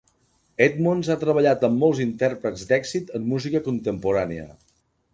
Edmonds 0.65 1.11
ha 1.11 1.17
treballat 1.25 1.67
amb 1.69 1.79
molts 1.85 2.03
intèrprets 2.07 2.67
d'èxit 2.73 3.15
en 3.21 3.31
música 3.35 3.65
contemporània. 3.71 4.53